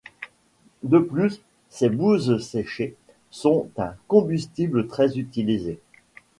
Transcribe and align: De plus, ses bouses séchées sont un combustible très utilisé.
De 0.81 0.97
plus, 0.97 1.41
ses 1.69 1.89
bouses 1.89 2.41
séchées 2.43 2.95
sont 3.29 3.69
un 3.77 3.93
combustible 4.07 4.87
très 4.87 5.19
utilisé. 5.19 5.79